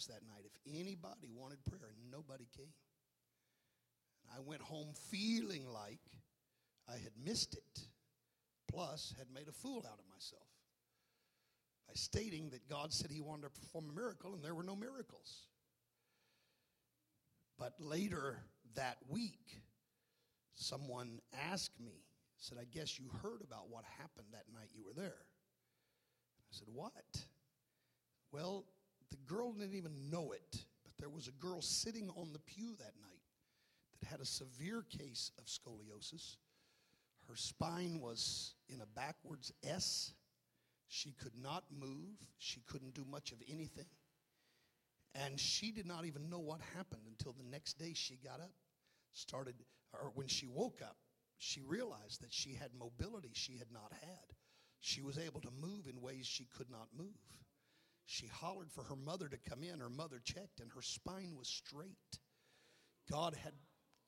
[0.00, 2.72] times that night if anybody wanted prayer, nobody came.
[4.24, 6.00] And I went home feeling like
[6.88, 7.80] I had missed it,
[8.70, 10.48] plus had made a fool out of myself
[11.86, 14.76] by stating that God said He wanted to perform a miracle, and there were no
[14.76, 15.48] miracles.
[17.58, 18.38] But later
[18.74, 19.60] that week,
[20.54, 21.20] someone
[21.50, 22.04] asked me,
[22.38, 25.18] said, I guess you heard about what happened that night you were there.
[25.18, 26.92] I said, What?
[28.32, 28.64] Well,
[29.10, 32.74] the girl didn't even know it, but there was a girl sitting on the pew
[32.78, 33.22] that night
[34.00, 36.36] that had a severe case of scoliosis.
[37.28, 40.12] Her spine was in a backwards S.
[40.88, 42.16] She could not move.
[42.38, 43.86] She couldn't do much of anything.
[45.14, 48.52] And she did not even know what happened until the next day she got up,
[49.12, 49.54] started,
[49.92, 50.96] or when she woke up,
[51.38, 54.34] she realized that she had mobility she had not had.
[54.80, 57.06] She was able to move in ways she could not move.
[58.12, 59.78] She hollered for her mother to come in.
[59.78, 62.18] Her mother checked, and her spine was straight.
[63.08, 63.52] God had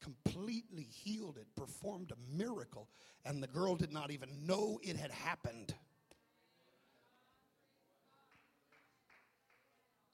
[0.03, 2.89] completely healed it, performed a miracle,
[3.25, 5.73] and the girl did not even know it had happened.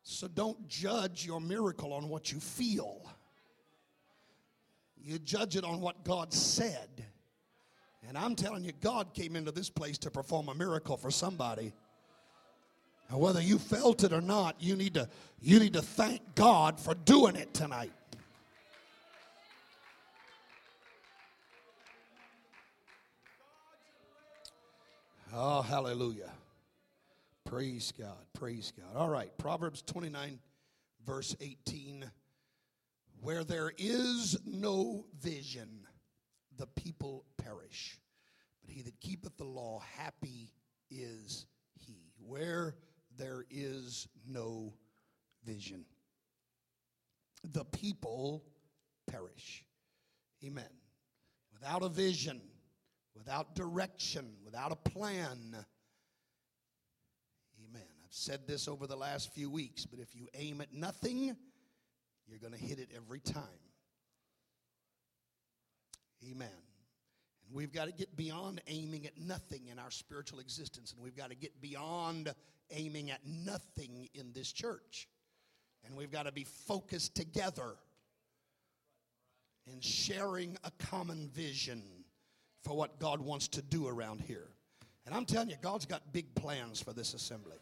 [0.03, 3.11] So don't judge your miracle on what you feel.
[4.99, 7.07] You judge it on what God said.
[8.07, 11.73] And I'm telling you, God came into this place to perform a miracle for somebody.
[13.11, 15.09] And whether you felt it or not, you need to,
[15.41, 17.93] you need to thank God for doing it tonight.
[25.33, 26.33] Oh, hallelujah.
[27.45, 28.27] Praise God.
[28.35, 28.95] Praise God.
[28.95, 29.31] All right.
[29.39, 30.39] Proverbs 29,
[31.07, 32.11] verse 18.
[33.21, 35.87] Where there is no vision,
[36.57, 37.99] the people perish.
[38.63, 40.53] But he that keepeth the law, happy
[40.91, 42.11] is he.
[42.19, 42.75] Where
[43.17, 44.75] there is no
[45.45, 45.85] vision,
[47.53, 48.45] the people
[49.11, 49.65] perish.
[50.45, 50.69] Amen.
[51.79, 52.41] Without a vision,
[53.15, 55.55] without direction, without a plan,
[57.65, 57.87] Amen.
[58.05, 61.37] I've said this over the last few weeks, but if you aim at nothing,
[62.27, 63.45] you're going to hit it every time.
[66.29, 66.49] Amen.
[67.47, 71.17] And we've got to get beyond aiming at nothing in our spiritual existence, and we've
[71.17, 72.35] got to get beyond
[72.73, 75.07] aiming at nothing in this church.
[75.87, 77.77] And we've got to be focused together
[79.73, 81.83] in sharing a common vision
[82.63, 84.49] for what God wants to do around here.
[85.07, 87.57] And I'm telling you, God's got big plans for this assembly.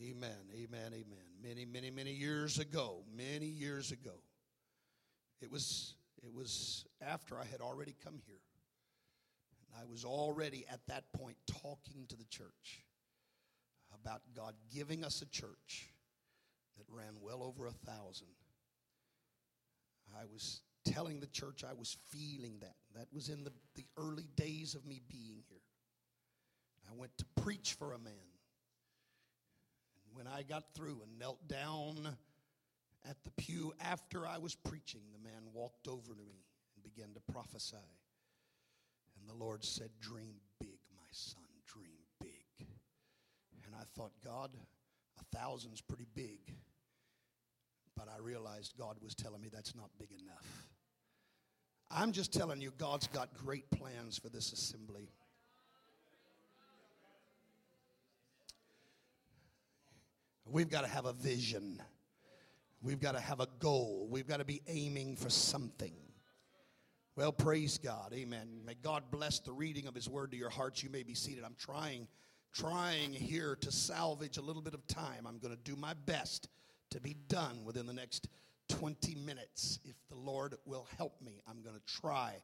[0.00, 1.24] Amen, amen, amen.
[1.42, 4.14] Many, many, many years ago, many years ago,
[5.42, 8.38] it was, it was after I had already come here.
[9.80, 12.84] I was already at that point talking to the church
[14.02, 15.92] about God giving us a church
[16.78, 18.28] that ran well over a thousand.
[20.18, 22.74] I was telling the church I was feeling that.
[22.96, 25.58] That was in the, the early days of me being here.
[26.90, 28.12] I went to preach for a man
[30.06, 32.16] And when I got through and knelt down
[33.08, 36.44] at the pew after I was preaching, the man walked over to me
[36.74, 37.76] and began to prophesy.
[39.28, 42.66] The Lord said, Dream big, my son, dream big.
[43.64, 44.50] And I thought, God,
[45.20, 46.54] a thousand's pretty big.
[47.96, 50.68] But I realized God was telling me that's not big enough.
[51.90, 55.10] I'm just telling you, God's got great plans for this assembly.
[60.44, 61.82] We've got to have a vision.
[62.82, 64.06] We've got to have a goal.
[64.10, 65.94] We've got to be aiming for something.
[67.18, 68.12] Well, praise God.
[68.14, 68.60] Amen.
[68.64, 70.84] May God bless the reading of his word to your hearts.
[70.84, 71.42] You may be seated.
[71.42, 72.06] I'm trying
[72.54, 75.26] trying here to salvage a little bit of time.
[75.26, 76.48] I'm going to do my best
[76.90, 78.28] to be done within the next
[78.68, 79.80] 20 minutes.
[79.84, 82.34] If the Lord will help me, I'm going to try.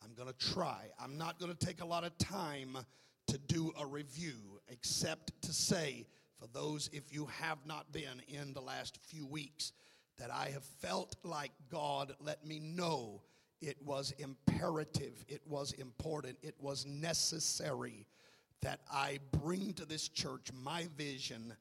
[0.00, 0.90] I'm going to try.
[1.00, 2.78] I'm not going to take a lot of time
[3.26, 6.06] to do a review except to say
[6.38, 9.72] for those, if you have not been in the last few weeks,
[10.18, 13.22] that I have felt like God let me know
[13.60, 18.06] it was imperative, it was important, it was necessary
[18.62, 21.54] that I bring to this church my vision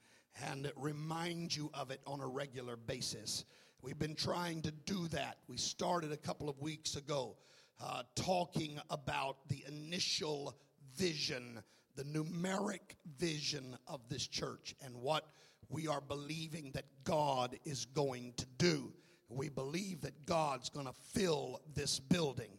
[0.46, 3.46] and remind you of it on a regular basis.
[3.82, 5.38] We've been trying to do that.
[5.48, 7.38] We started a couple of weeks ago
[7.82, 10.58] uh, talking about the initial
[10.98, 11.64] vision
[12.00, 15.26] the numeric vision of this church and what
[15.68, 18.94] we are believing that God is going to do.
[19.30, 22.50] We believe that God's going to fill this building.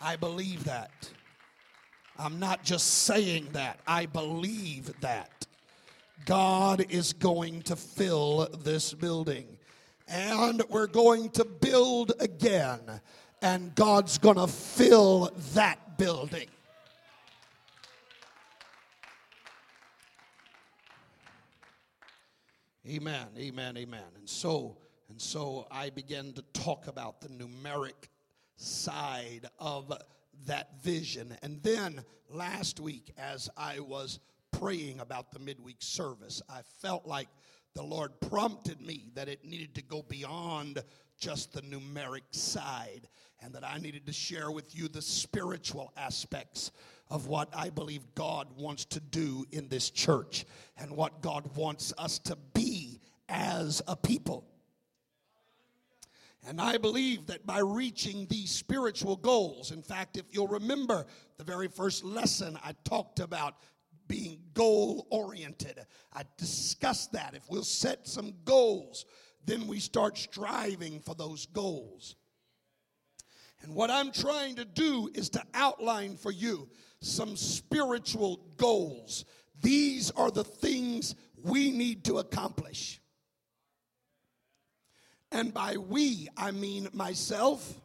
[0.00, 0.90] I believe that.
[2.18, 5.46] I'm not just saying that, I believe that.
[6.26, 9.46] God is going to fill this building.
[10.06, 12.80] And we're going to build again.
[13.40, 16.48] And God's going to fill that building.
[22.90, 24.02] Amen, amen, amen.
[24.16, 24.76] And so,
[25.10, 28.08] and so I began to talk about the numeric
[28.56, 29.96] side of
[30.46, 31.36] that vision.
[31.40, 34.18] And then last week, as I was
[34.50, 37.28] praying about the midweek service, I felt like
[37.76, 40.82] the Lord prompted me that it needed to go beyond
[41.16, 43.06] just the numeric side
[43.40, 46.72] and that I needed to share with you the spiritual aspects
[47.10, 50.44] of what I believe God wants to do in this church
[50.76, 52.69] and what God wants us to be
[53.30, 54.44] as a people.
[56.46, 61.06] And I believe that by reaching these spiritual goals, in fact, if you'll remember
[61.36, 63.56] the very first lesson, I talked about
[64.08, 65.78] being goal oriented.
[66.12, 67.34] I discussed that.
[67.34, 69.04] If we'll set some goals,
[69.44, 72.16] then we start striving for those goals.
[73.62, 76.68] And what I'm trying to do is to outline for you
[77.02, 79.26] some spiritual goals.
[79.60, 83.00] These are the things we need to accomplish.
[85.32, 87.80] And by we, I mean myself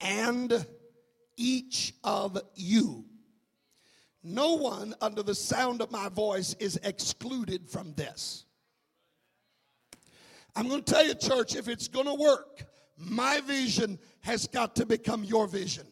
[0.00, 0.66] and
[1.36, 3.04] each of you.
[4.22, 8.44] No one under the sound of my voice is excluded from this.
[10.56, 12.64] I'm going to tell you, church, if it's going to work,
[12.96, 15.86] my vision has got to become your vision.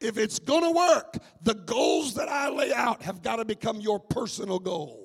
[0.00, 3.80] If it's going to work, the goals that I lay out have got to become
[3.80, 5.03] your personal goal.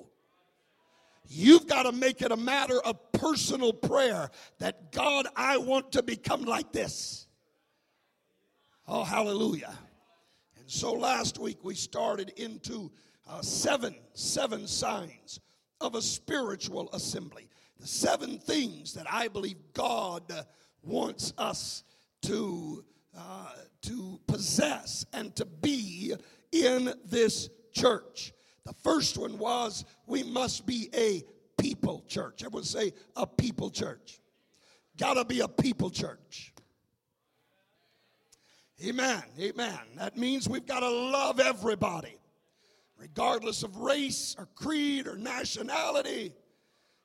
[1.32, 6.02] You've got to make it a matter of personal prayer that God, I want to
[6.02, 7.28] become like this.
[8.88, 9.78] Oh, hallelujah.
[10.58, 12.90] And so last week we started into
[13.28, 15.38] uh, seven, seven signs
[15.80, 17.48] of a spiritual assembly.
[17.78, 20.24] The seven things that I believe God
[20.82, 21.84] wants us
[22.22, 22.84] to,
[23.16, 23.52] uh,
[23.82, 26.12] to possess and to be
[26.50, 28.32] in this church.
[28.70, 31.24] The first one was we must be a
[31.60, 32.44] people church.
[32.44, 34.20] Everyone say a people church.
[34.96, 36.54] Gotta be a people church.
[38.86, 39.24] Amen.
[39.40, 39.78] Amen.
[39.96, 42.16] That means we've got to love everybody,
[42.96, 46.32] regardless of race or creed or nationality,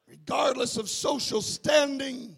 [0.07, 2.35] regardless of social standing.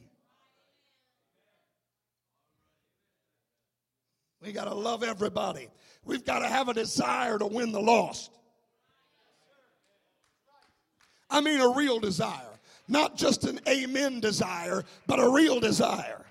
[4.41, 5.67] We got to love everybody.
[6.05, 8.31] We've got to have a desire to win the lost.
[11.29, 12.41] I mean, a real desire.
[12.87, 16.25] Not just an amen desire, but a real desire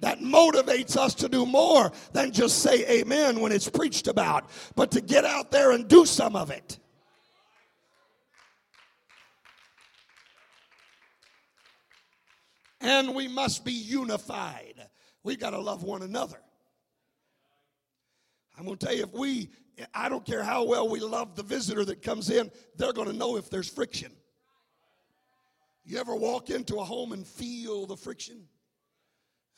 [0.00, 4.90] that motivates us to do more than just say amen when it's preached about, but
[4.92, 6.78] to get out there and do some of it.
[12.80, 14.74] And we must be unified.
[15.24, 16.38] We've got to love one another.
[18.56, 19.50] I'm going to tell you, if we,
[19.94, 23.16] I don't care how well we love the visitor that comes in, they're going to
[23.16, 24.12] know if there's friction.
[25.84, 28.42] You ever walk into a home and feel the friction?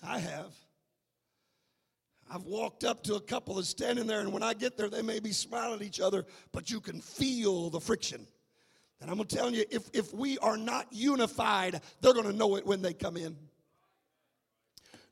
[0.03, 0.55] I have.
[2.33, 5.03] I've walked up to a couple that's standing there, and when I get there, they
[5.03, 8.27] may be smiling at each other, but you can feel the friction.
[9.01, 12.33] And I'm going to tell you, if, if we are not unified, they're going to
[12.33, 13.37] know it when they come in.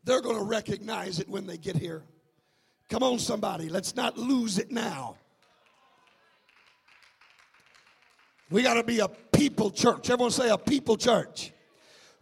[0.05, 2.05] They're going to recognize it when they get here.
[2.89, 5.17] Come on, somebody, let's not lose it now.
[8.51, 10.09] We got to be a people church.
[10.09, 11.53] Everyone say a people church.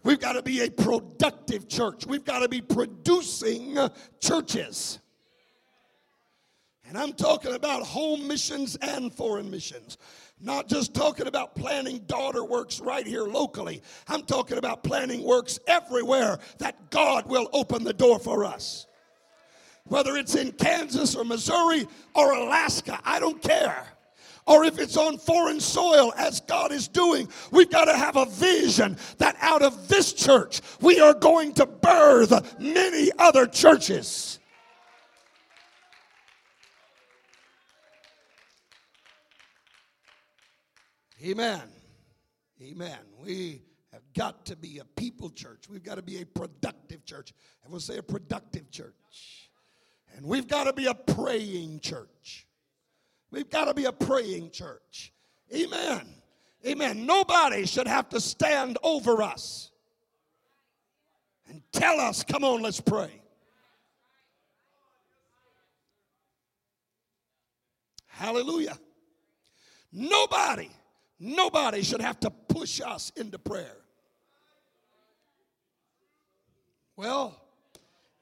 [0.03, 2.07] We've got to be a productive church.
[2.07, 3.79] We've got to be producing
[4.21, 4.99] churches.
[6.89, 9.99] And I'm talking about home missions and foreign missions.
[10.41, 13.83] Not just talking about planning daughter works right here locally.
[14.07, 18.86] I'm talking about planning works everywhere that God will open the door for us.
[19.89, 23.87] Whether it's in Kansas or Missouri or Alaska, I don't care
[24.47, 28.27] or if it's on foreign soil as God is doing, we've got to have a
[28.27, 34.39] vision that out of this church we are going to birth many other churches.
[41.25, 41.63] Amen.
[42.63, 42.99] Amen.
[43.19, 43.63] We
[43.93, 45.65] have got to be a people church.
[45.69, 47.33] We've got to be a productive church.
[47.65, 49.46] And we'll say a productive church.
[50.15, 52.47] And we've got to be a praying church.
[53.31, 55.13] We've got to be a praying church.
[55.55, 56.07] Amen.
[56.67, 57.07] Amen.
[57.07, 59.71] Nobody should have to stand over us
[61.49, 63.21] and tell us, come on, let's pray.
[68.07, 68.79] Hallelujah.
[69.93, 70.71] Nobody,
[71.21, 73.77] nobody should have to push us into prayer.
[76.97, 77.39] Well,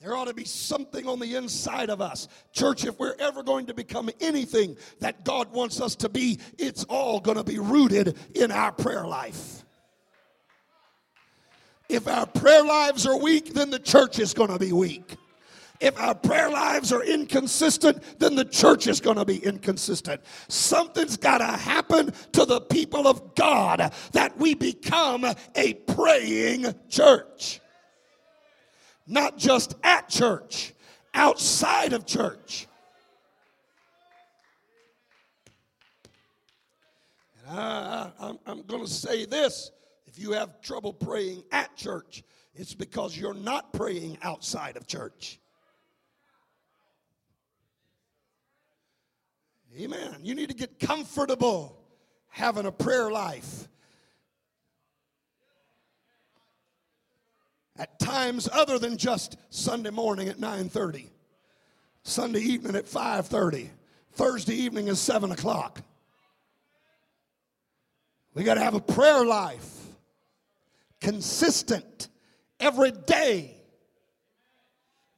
[0.05, 2.29] there ought to be something on the inside of us.
[2.53, 6.85] Church, if we're ever going to become anything that God wants us to be, it's
[6.85, 9.65] all going to be rooted in our prayer life.
[11.89, 15.17] If our prayer lives are weak, then the church is going to be weak.
[15.81, 20.21] If our prayer lives are inconsistent, then the church is going to be inconsistent.
[20.49, 27.63] Something's got to happen to the people of God that we become a praying church.
[29.07, 30.73] Not just at church,
[31.13, 32.67] outside of church.
[37.47, 39.71] And I, I'm, I'm going to say this
[40.07, 42.23] if you have trouble praying at church,
[42.55, 45.41] it's because you're not praying outside of church.
[49.77, 50.21] Amen.
[50.23, 51.77] You need to get comfortable
[52.29, 53.69] having a prayer life.
[57.77, 61.11] At times other than just Sunday morning at 9:30,
[62.03, 63.71] Sunday evening at 5:30,
[64.13, 65.83] Thursday evening at 7 o'clock.
[68.35, 69.87] We got to have a prayer life,
[71.01, 72.09] consistent,
[72.61, 73.57] every day.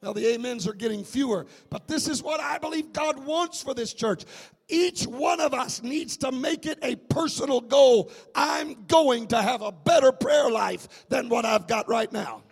[0.01, 3.73] Now, the amens are getting fewer, but this is what I believe God wants for
[3.73, 4.25] this church.
[4.69, 8.11] Each one of us needs to make it a personal goal.
[8.35, 12.43] I'm going to have a better prayer life than what I've got right now.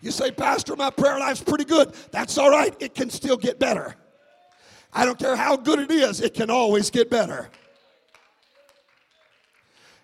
[0.00, 1.92] You say, Pastor, my prayer life's pretty good.
[2.10, 2.74] That's all right.
[2.80, 3.94] It can still get better.
[4.92, 7.48] I don't care how good it is, it can always get better.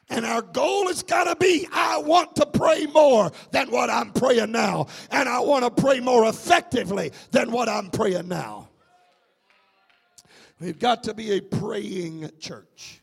[0.09, 4.13] And our goal has got to be I want to pray more than what I'm
[4.13, 4.87] praying now.
[5.11, 8.69] And I want to pray more effectively than what I'm praying now.
[10.61, 13.03] We've got to be a praying church.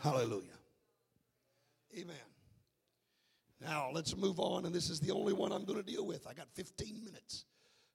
[0.00, 0.46] Hallelujah.
[1.96, 2.16] Amen.
[3.60, 6.26] Now let's move on, and this is the only one I'm going to deal with.
[6.26, 7.44] I got 15 minutes.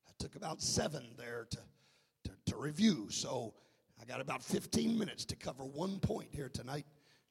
[0.07, 1.57] I took about seven there to,
[2.25, 3.53] to, to review, so
[4.00, 6.86] I got about 15 minutes to cover one point here tonight.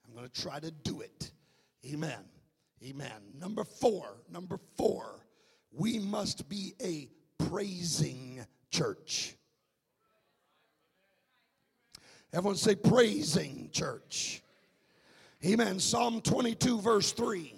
[0.07, 1.31] I'm going to try to do it.
[1.87, 2.25] Amen.
[2.83, 3.23] Amen.
[3.39, 5.25] Number four, number four,
[5.73, 7.09] we must be a
[7.49, 9.37] praising church.
[12.33, 14.43] Everyone say praising church.
[15.45, 15.79] Amen.
[15.79, 17.54] Psalm 22, verse 3.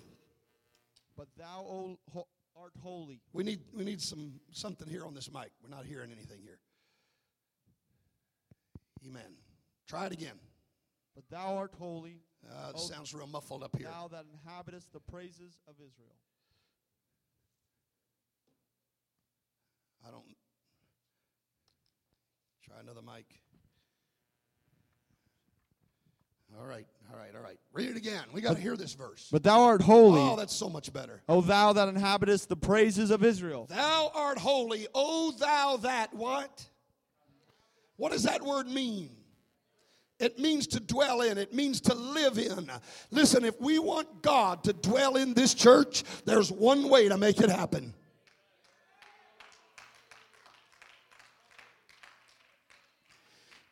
[1.16, 2.26] But thou o, ho,
[2.60, 3.20] art holy.
[3.32, 5.50] We need we need some something here on this mic.
[5.62, 6.58] We're not hearing anything here.
[9.06, 9.36] Amen.
[9.88, 10.38] Try it again.
[11.14, 12.20] But thou art holy.
[12.48, 13.88] Uh, O sounds real muffled up here.
[13.88, 16.16] Thou that inhabitest the praises of Israel.
[20.06, 20.24] I don't.
[22.64, 23.26] Try another mic.
[26.58, 27.58] All right, all right, all right.
[27.72, 28.24] Read it again.
[28.32, 29.28] We got to hear this verse.
[29.30, 30.20] But thou art holy.
[30.20, 31.22] Oh, that's so much better.
[31.28, 33.66] O thou that inhabitest the praises of Israel.
[33.68, 36.66] Thou art holy, O thou that what?
[37.96, 39.10] What does that word mean?
[40.18, 42.70] It means to dwell in, it means to live in.
[43.10, 47.40] Listen, if we want God to dwell in this church, there's one way to make
[47.40, 47.92] it happen.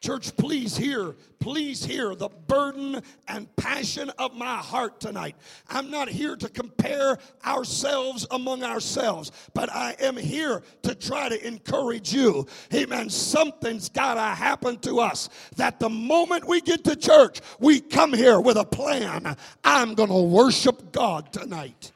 [0.04, 5.34] Church, please hear, please hear the burden and passion of my heart tonight.
[5.70, 11.48] I'm not here to compare ourselves among ourselves, but I am here to try to
[11.48, 12.46] encourage you.
[12.74, 13.08] Amen.
[13.08, 18.12] Something's got to happen to us that the moment we get to church, we come
[18.12, 19.34] here with a plan.
[19.64, 21.93] I'm going to worship God tonight.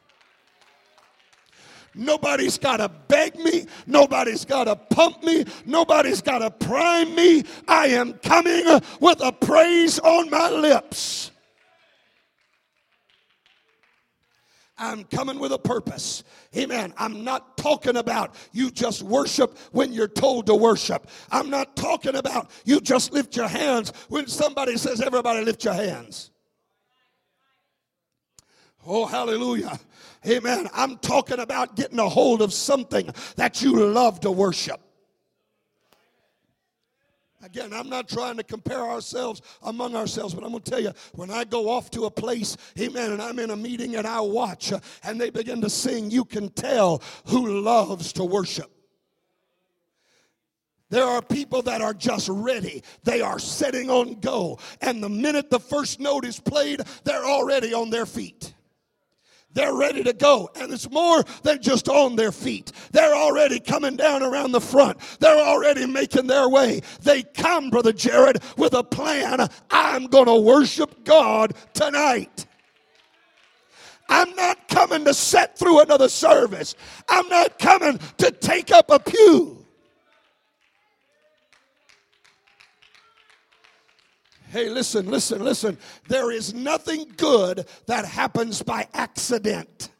[1.98, 3.66] Nobody's got to beg me.
[3.86, 5.44] Nobody's got to pump me.
[5.66, 7.42] Nobody's got to prime me.
[7.66, 8.64] I am coming
[9.00, 11.32] with a praise on my lips.
[14.78, 16.22] I'm coming with a purpose.
[16.56, 16.94] Amen.
[16.96, 21.10] I'm not talking about you just worship when you're told to worship.
[21.32, 25.74] I'm not talking about you just lift your hands when somebody says, everybody lift your
[25.74, 26.30] hands.
[28.86, 29.78] Oh, hallelujah.
[30.26, 30.68] Amen.
[30.72, 34.80] I'm talking about getting a hold of something that you love to worship.
[37.40, 40.92] Again, I'm not trying to compare ourselves among ourselves, but I'm going to tell you
[41.14, 44.20] when I go off to a place, amen, and I'm in a meeting and I
[44.20, 48.72] watch uh, and they begin to sing, you can tell who loves to worship.
[50.90, 52.82] There are people that are just ready.
[53.04, 54.58] They are setting on go.
[54.80, 58.54] And the minute the first note is played, they're already on their feet.
[59.54, 60.50] They're ready to go.
[60.56, 62.72] And it's more than just on their feet.
[62.92, 64.98] They're already coming down around the front.
[65.20, 66.82] They're already making their way.
[67.02, 69.48] They come, Brother Jared, with a plan.
[69.70, 72.46] I'm going to worship God tonight.
[74.08, 76.74] I'm not coming to set through another service.
[77.08, 79.57] I'm not coming to take up a pew.
[84.50, 85.76] Hey, listen, listen, listen.
[86.08, 89.90] There is nothing good that happens by accident.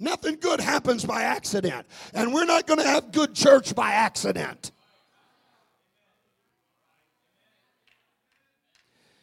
[0.00, 1.86] Nothing good happens by accident.
[2.12, 4.72] And we're not going to have good church by accident.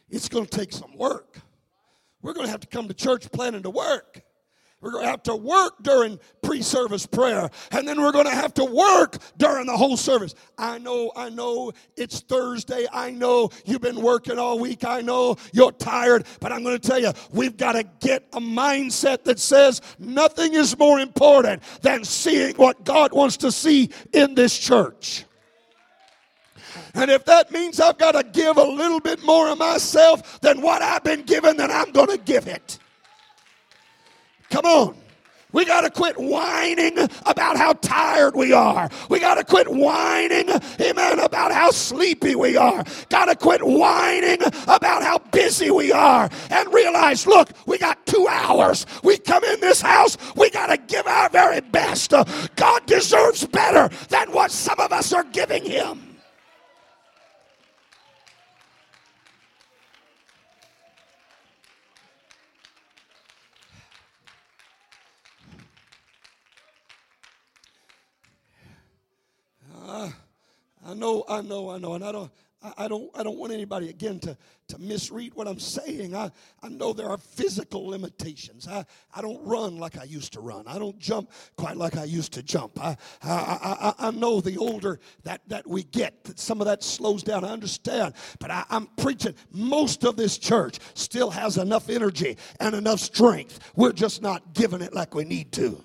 [0.08, 1.40] It's going to take some work.
[2.22, 4.22] We're going to have to come to church planning to work.
[4.80, 8.34] We're going to have to work during pre service prayer, and then we're going to
[8.34, 10.34] have to work during the whole service.
[10.56, 12.86] I know, I know it's Thursday.
[12.90, 14.84] I know you've been working all week.
[14.84, 18.40] I know you're tired, but I'm going to tell you, we've got to get a
[18.40, 24.34] mindset that says nothing is more important than seeing what God wants to see in
[24.34, 25.24] this church.
[26.94, 30.60] And if that means I've got to give a little bit more of myself than
[30.62, 32.79] what I've been given, then I'm going to give it.
[34.50, 34.96] Come on.
[35.52, 38.88] We got to quit whining about how tired we are.
[39.08, 40.48] We got to quit whining,
[40.80, 42.84] amen, about how sleepy we are.
[43.08, 48.28] Got to quit whining about how busy we are and realize look, we got two
[48.28, 48.86] hours.
[49.02, 52.12] We come in this house, we got to give our very best.
[52.56, 56.09] God deserves better than what some of us are giving Him.
[70.86, 72.30] I know, I know, I know, and I don't.
[72.76, 74.36] I don't, I don't want anybody again to,
[74.68, 76.14] to misread what I'm saying.
[76.14, 76.30] I,
[76.62, 78.68] I know there are physical limitations.
[78.68, 80.64] I, I don't run like I used to run.
[80.66, 82.78] I don't jump quite like I used to jump.
[82.78, 86.82] I, I, I, I know the older that, that we get, that some of that
[86.82, 87.46] slows down.
[87.46, 88.12] I understand.
[88.38, 93.72] But I, I'm preaching most of this church still has enough energy and enough strength.
[93.74, 95.82] We're just not giving it like we need to.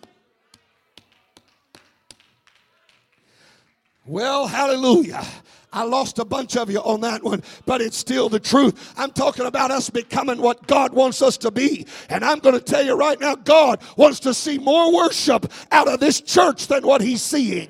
[4.05, 5.25] Well, hallelujah.
[5.73, 8.93] I lost a bunch of you on that one, but it's still the truth.
[8.97, 11.85] I'm talking about us becoming what God wants us to be.
[12.09, 15.89] And I'm going to tell you right now, God wants to see more worship out
[15.89, 17.69] of this church than what He's seeing.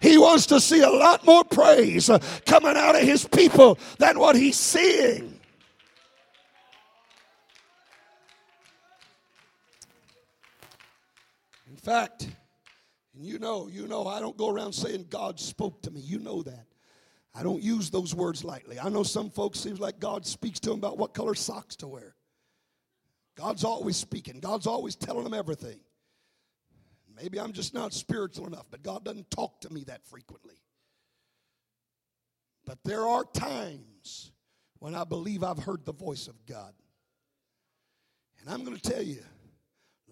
[0.00, 4.18] He wants to see a lot more praise uh, coming out of His people than
[4.18, 5.40] what He's seeing.
[11.68, 12.28] In fact,
[13.14, 16.00] and you know, you know, I don't go around saying God spoke to me.
[16.00, 16.66] You know that.
[17.34, 18.78] I don't use those words lightly.
[18.78, 21.88] I know some folks seems like God speaks to them about what color socks to
[21.88, 22.14] wear.
[23.36, 24.38] God's always speaking.
[24.38, 25.80] God's always telling them everything.
[27.16, 30.56] Maybe I'm just not spiritual enough, but God doesn't talk to me that frequently.
[32.66, 34.32] But there are times
[34.78, 36.72] when I believe I've heard the voice of God.
[38.40, 39.22] And I'm going to tell you,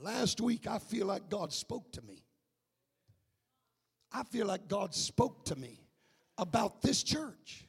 [0.00, 2.21] last week I feel like God spoke to me.
[4.12, 5.80] I feel like God spoke to me
[6.38, 7.66] about this church.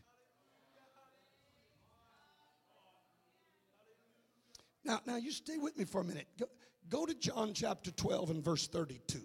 [4.86, 6.28] Now, now you stay with me for a minute.
[6.38, 6.46] Go,
[6.90, 9.20] go to John chapter 12 and verse 32.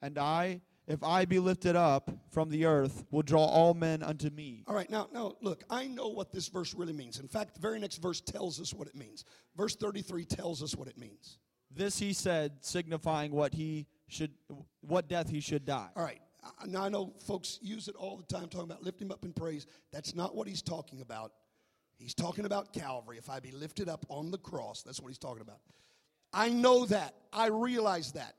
[0.00, 4.30] And I, if I be lifted up from the earth, will draw all men unto
[4.30, 4.64] me.
[4.66, 7.20] All right, now, now look, I know what this verse really means.
[7.20, 9.24] In fact, the very next verse tells us what it means.
[9.56, 11.38] Verse 33 tells us what it means.
[11.70, 14.32] This he said, signifying what he should,
[14.80, 15.88] what death he should die.
[15.96, 16.20] All right.
[16.66, 19.32] Now I know folks use it all the time, talking about lift him up in
[19.32, 19.66] praise.
[19.92, 21.32] That's not what he's talking about.
[21.96, 23.16] He's talking about Calvary.
[23.16, 25.60] If I be lifted up on the cross, that's what he's talking about.
[26.32, 27.14] I know that.
[27.32, 28.34] I realize that.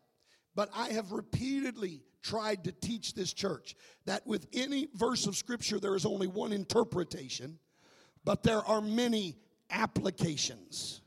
[0.55, 5.79] But I have repeatedly tried to teach this church that with any verse of Scripture,
[5.79, 7.57] there is only one interpretation,
[8.23, 9.38] but there are many
[9.69, 11.01] applications.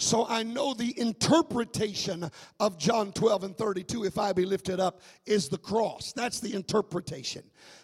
[0.00, 5.02] So I know the interpretation of John 12 and 32, if I be lifted up,
[5.26, 6.14] is the cross.
[6.14, 7.42] That's the interpretation.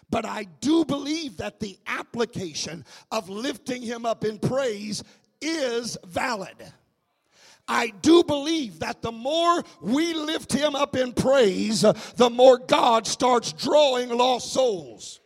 [0.09, 5.03] But I do believe that the application of lifting him up in praise
[5.41, 6.55] is valid.
[7.67, 13.05] I do believe that the more we lift him up in praise, the more God
[13.05, 15.19] starts drawing lost souls.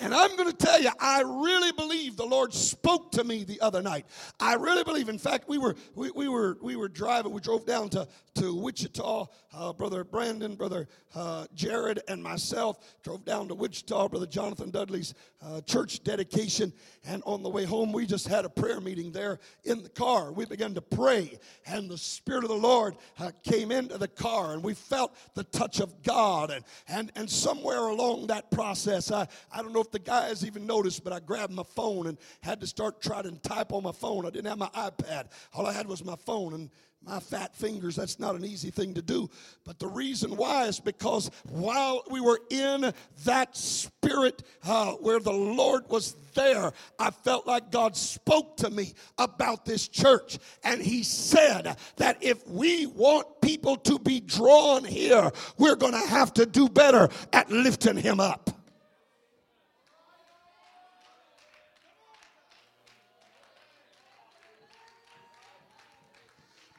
[0.00, 3.60] And I'm going to tell you, I really believe the Lord spoke to me the
[3.60, 4.06] other night.
[4.38, 5.08] I really believe.
[5.08, 7.32] In fact, we were we, we were we were driving.
[7.32, 8.06] We drove down to
[8.36, 9.26] to Wichita.
[9.54, 14.08] Uh, brother Brandon, brother uh, Jared, and myself drove down to Wichita.
[14.08, 16.74] Brother Jonathan Dudley's uh, church dedication,
[17.06, 20.30] and on the way home, we just had a prayer meeting there in the car.
[20.30, 24.52] We began to pray, and the Spirit of the Lord uh, came into the car,
[24.52, 26.50] and we felt the touch of God.
[26.50, 30.66] And and and somewhere along that process, I I don't know if the guys even
[30.66, 33.92] noticed, but I grabbed my phone and had to start trying to type on my
[33.92, 34.26] phone.
[34.26, 35.26] I didn't have my iPad.
[35.54, 36.70] All I had was my phone, and
[37.04, 39.30] my fat fingers, that's not an easy thing to do.
[39.64, 42.92] But the reason why is because while we were in
[43.24, 48.94] that spirit uh, where the Lord was there, I felt like God spoke to me
[49.18, 50.38] about this church.
[50.64, 56.08] And He said that if we want people to be drawn here, we're going to
[56.08, 58.50] have to do better at lifting Him up.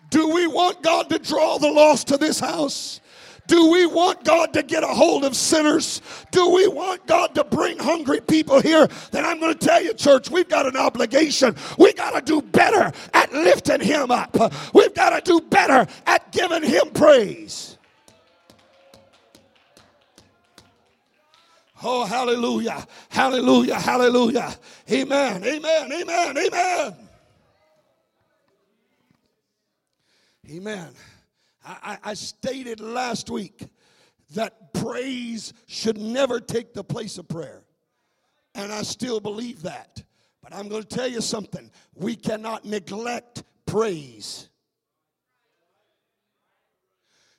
[0.09, 3.01] Do we want God to draw the lost to this house?
[3.47, 6.01] Do we want God to get a hold of sinners?
[6.31, 8.87] Do we want God to bring hungry people here?
[9.11, 11.55] Then I'm going to tell you, church, we've got an obligation.
[11.77, 14.35] We've got to do better at lifting Him up.
[14.73, 17.77] We've got to do better at giving Him praise.
[21.83, 24.55] Oh, hallelujah, hallelujah, hallelujah.
[24.91, 27.06] Amen, amen, amen, amen.
[30.49, 30.89] Amen.
[31.65, 33.67] I, I, stated last week
[34.33, 37.63] that praise should never take the place of prayer.
[38.55, 40.03] And I still believe that.
[40.41, 41.69] But I'm going to tell you something.
[41.93, 44.47] We cannot neglect praise.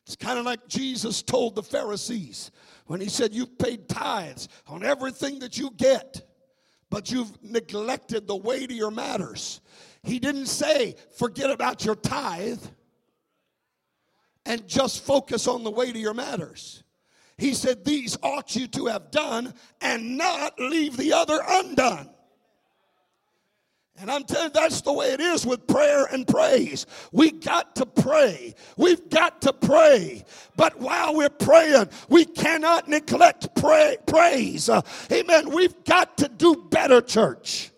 [0.04, 2.50] It's kind of like Jesus told the Pharisees
[2.86, 6.26] when he said, You've paid tithes on everything that you get,
[6.90, 9.62] but you've neglected the weightier matters.
[10.02, 12.62] He didn't say, Forget about your tithe
[14.48, 16.82] and just focus on the weightier matters.
[17.36, 22.10] He said, These ought you to have done and not leave the other undone.
[24.00, 26.86] And I'm telling you, that's the way it is with prayer and praise.
[27.12, 28.54] We got to pray.
[28.76, 30.24] We've got to pray.
[30.56, 34.68] But while we're praying, we cannot neglect pray, praise.
[34.68, 35.50] Uh, amen.
[35.50, 37.70] We've got to do better, church.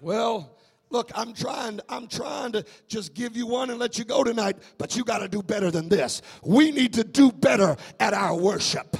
[0.00, 0.57] Well,
[0.90, 4.56] Look, I'm trying, I'm trying to just give you one and let you go tonight,
[4.78, 6.22] but you got to do better than this.
[6.42, 8.96] We need to do better at our worship.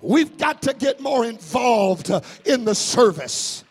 [0.00, 2.10] We've got to get more involved
[2.44, 3.64] in the service.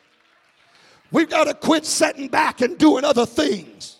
[1.12, 4.00] We've got to quit sitting back and doing other things.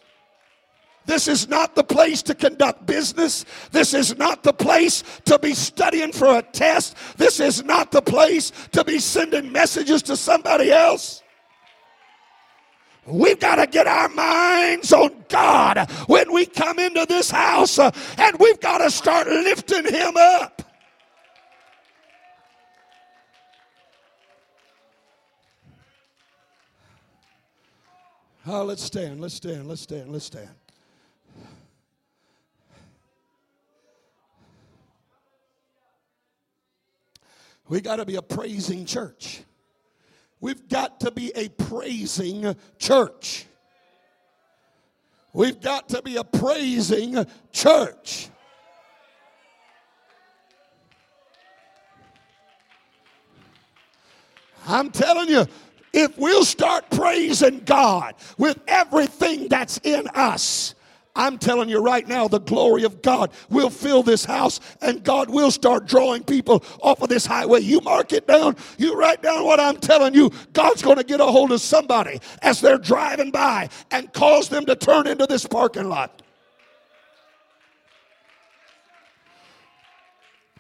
[1.06, 3.46] This is not the place to conduct business.
[3.72, 6.96] This is not the place to be studying for a test.
[7.16, 11.22] This is not the place to be sending messages to somebody else.
[13.08, 17.92] We've got to get our minds on God when we come into this house, uh,
[18.18, 20.64] and we've got to start lifting Him up.
[28.48, 30.50] Oh, let's stand, let's stand, let's stand, let's stand.
[37.68, 39.42] We got to be a praising church.
[40.46, 43.48] We've got to be a praising church.
[45.34, 48.30] We've got to be a praising church.
[54.68, 55.48] I'm telling you,
[55.92, 60.76] if we'll start praising God with everything that's in us,
[61.16, 65.30] I'm telling you right now, the glory of God will fill this house and God
[65.30, 67.62] will start drawing people off of this highway.
[67.62, 70.32] You mark it down, you write down what I'm telling you.
[70.54, 74.66] God's going to get a hold of somebody as they're driving by and cause them
[74.66, 76.22] to turn into this parking lot.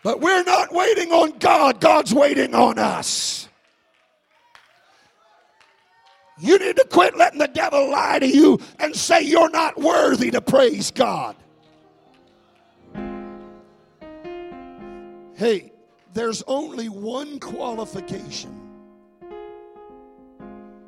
[0.03, 3.49] But we're not waiting on God, God's waiting on us.
[6.37, 10.39] You need quit letting the devil lie to you and say you're not worthy to
[10.39, 11.35] praise God.
[15.33, 15.73] Hey,
[16.13, 18.49] there's only one qualification,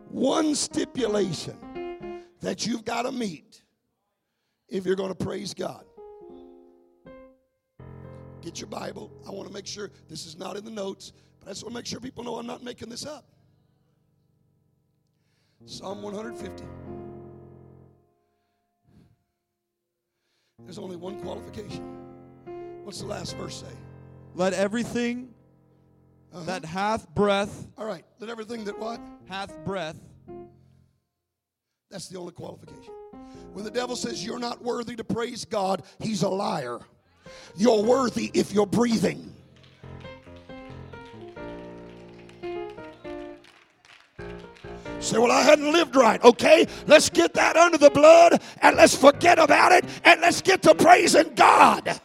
[0.08, 3.62] one stipulation that you've got to meet
[4.70, 5.84] if you're going to praise God.
[8.42, 9.12] Get your Bible.
[9.28, 11.74] I want to make sure this is not in the notes, but I just want
[11.74, 13.26] to make sure people know I'm not making this up.
[15.66, 16.64] Psalm 150.
[20.64, 21.98] There's only one qualification.
[22.84, 23.76] What's the last verse say?
[24.34, 25.34] Let everything
[26.34, 26.44] uh-huh.
[26.46, 28.04] that hath breath, All right.
[28.20, 29.00] Let everything that what?
[29.28, 29.98] hath breath,
[31.90, 32.94] That's the only qualification.
[33.54, 36.80] When the devil says you're not worthy to praise God, he's a liar.
[37.56, 39.34] You're worthy if you're breathing.
[45.08, 46.22] Say, well, I hadn't lived right.
[46.22, 50.62] Okay, let's get that under the blood and let's forget about it and let's get
[50.64, 52.02] to praising God.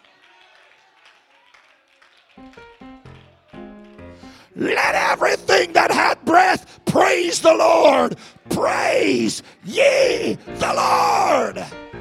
[4.55, 8.17] Let everything that hath breath praise the Lord.
[8.51, 11.92] Praise ye the Lord.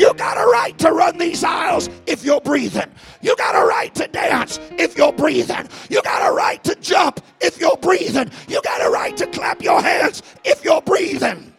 [0.00, 2.90] You got a right to run these aisles if you're breathing.
[3.20, 5.68] You got a right to dance if you're breathing.
[5.90, 8.30] You got a right to jump if you're breathing.
[8.48, 11.52] You got a right to clap your hands if you're breathing.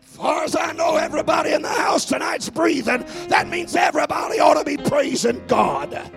[0.00, 3.04] far as I know, everybody in the house tonight's breathing.
[3.28, 6.10] That means everybody ought to be praising God.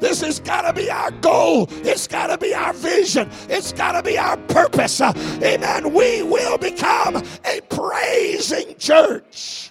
[0.00, 1.68] This has got to be our goal.
[1.70, 3.28] It's got to be our vision.
[3.48, 5.00] It's got to be our purpose.
[5.00, 5.92] Amen.
[5.92, 9.70] We will become a praising church.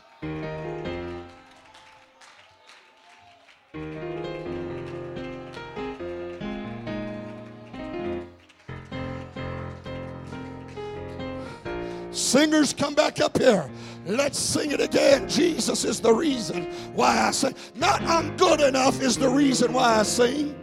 [12.12, 13.70] Singers, come back up here.
[14.10, 15.30] Let's sing it again.
[15.30, 16.64] Jesus is the reason
[16.96, 17.54] why I sing.
[17.76, 20.60] Not I'm good enough is the reason why I sing.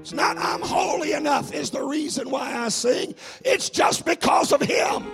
[0.00, 3.14] It's not I'm holy enough is the reason why I sing.
[3.44, 5.06] It's just because of Him.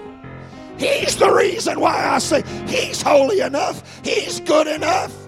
[0.79, 2.45] He's the reason why I sing.
[2.67, 4.01] He's holy enough.
[4.03, 5.26] He's good enough.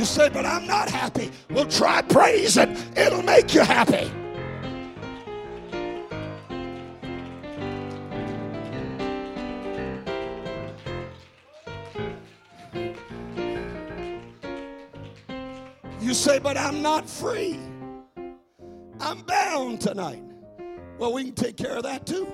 [0.00, 1.30] You say, but I'm not happy.
[1.50, 2.74] Well, try praising.
[2.96, 4.10] It'll make you happy.
[16.00, 17.60] You say, but I'm not free.
[19.00, 20.22] I'm bound tonight.
[20.96, 22.26] Well, we can take care of that too.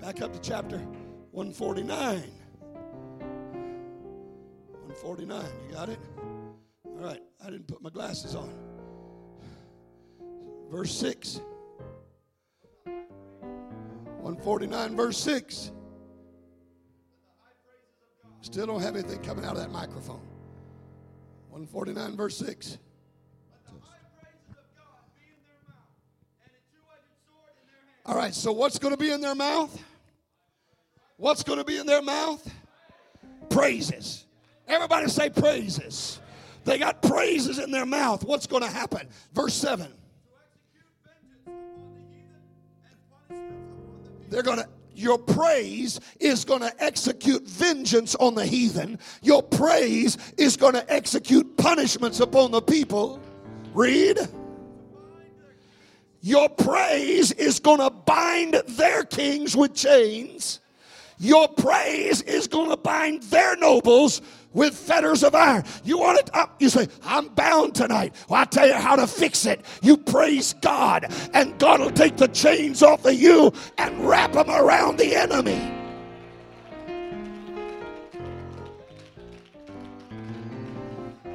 [0.00, 0.78] Back up to chapter
[1.32, 2.43] 149.
[5.02, 5.44] 149.
[5.68, 5.98] You got it?
[6.84, 7.20] All right.
[7.44, 8.54] I didn't put my glasses on.
[10.70, 11.40] Verse 6.
[12.84, 15.72] 149, verse 6.
[18.40, 20.20] Still don't have anything coming out of that microphone.
[21.50, 22.78] 149, verse 6.
[28.06, 29.82] All right, so what's going to be in their mouth?
[31.16, 32.46] What's going to be in their mouth?
[33.48, 34.26] Praises.
[34.66, 36.20] Everybody say praises.
[36.64, 38.24] They got praises in their mouth.
[38.24, 39.08] What's going to happen?
[39.32, 39.92] Verse 7.
[44.30, 48.98] They're going to your praise is going to execute vengeance on the heathen.
[49.22, 53.20] Your praise is going to execute punishments upon the people.
[53.74, 54.18] Read.
[56.20, 60.60] Your praise is going to bind their kings with chains.
[61.18, 64.22] Your praise is going to bind their nobles
[64.54, 65.64] with fetters of iron.
[65.84, 66.54] You want it up?
[66.60, 68.14] You say, I'm bound tonight.
[68.28, 69.64] Well, i tell you how to fix it.
[69.82, 74.48] You praise God, and God will take the chains off of you and wrap them
[74.48, 75.72] around the enemy.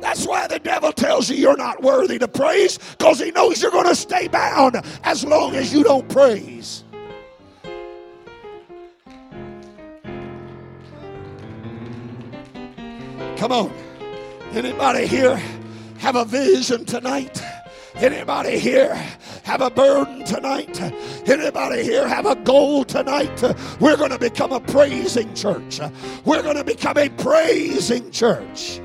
[0.02, 3.72] That's why the devil tells you you're not worthy to praise, because he knows you're
[3.72, 6.84] going to stay bound as long as you don't praise.
[13.40, 13.74] Come on.
[14.52, 15.42] Anybody here
[16.00, 17.42] have a vision tonight?
[17.96, 18.94] Anybody here
[19.44, 20.78] have a burden tonight?
[21.26, 23.42] Anybody here have a goal tonight?
[23.80, 25.80] We're going to become a praising church.
[26.26, 28.82] We're going to become a praising church.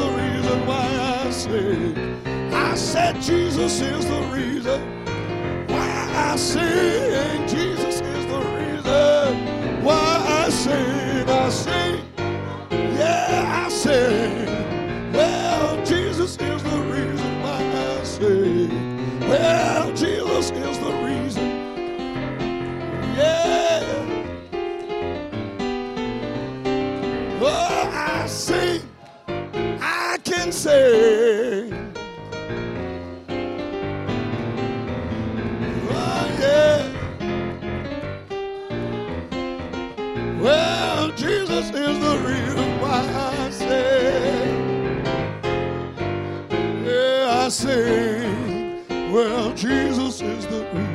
[0.00, 0.86] the reason why
[1.26, 1.96] I sing.
[2.52, 4.80] I said Jesus is the reason
[5.68, 5.90] why
[6.30, 7.48] I sing.
[7.48, 11.28] Jesus is the reason why I sing.
[11.28, 12.04] I sing.
[12.98, 14.69] Yeah, I sing.
[30.70, 31.94] Sing.
[35.90, 36.82] Oh, yeah.
[40.40, 43.00] Well, Jesus is the reason why
[43.32, 45.04] I sing.
[46.84, 49.12] Yeah, I sing.
[49.12, 50.89] Well, Jesus is the reason.